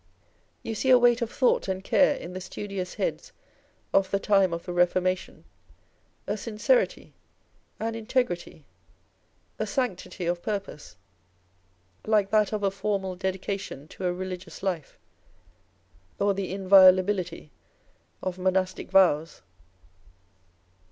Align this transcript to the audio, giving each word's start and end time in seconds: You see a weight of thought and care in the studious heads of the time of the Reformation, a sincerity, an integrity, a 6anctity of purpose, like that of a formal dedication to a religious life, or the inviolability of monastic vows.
You 0.63 0.73
see 0.73 0.89
a 0.89 0.97
weight 0.97 1.21
of 1.21 1.29
thought 1.31 1.67
and 1.67 1.83
care 1.83 2.15
in 2.15 2.33
the 2.33 2.41
studious 2.41 2.95
heads 2.95 3.31
of 3.93 4.09
the 4.09 4.17
time 4.19 4.51
of 4.51 4.65
the 4.65 4.73
Reformation, 4.73 5.45
a 6.25 6.37
sincerity, 6.37 7.13
an 7.79 7.93
integrity, 7.93 8.65
a 9.59 9.65
6anctity 9.65 10.27
of 10.27 10.41
purpose, 10.41 10.95
like 12.07 12.31
that 12.31 12.51
of 12.51 12.63
a 12.63 12.71
formal 12.71 13.15
dedication 13.15 13.87
to 13.89 14.05
a 14.05 14.11
religious 14.11 14.63
life, 14.63 14.97
or 16.17 16.33
the 16.33 16.51
inviolability 16.51 17.51
of 18.23 18.39
monastic 18.39 18.89
vows. 18.89 19.43